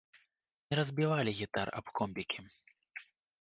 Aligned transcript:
Не 0.71 0.75
разбівалі 0.79 1.35
гітар 1.41 1.67
аб 1.81 1.93
комбікі. 2.01 2.41